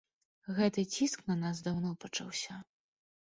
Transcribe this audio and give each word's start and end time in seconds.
Гэты 0.59 0.85
ціск 0.95 1.19
на 1.29 1.35
нас 1.43 1.61
даўно 1.67 1.91
пачаўся. 2.05 2.57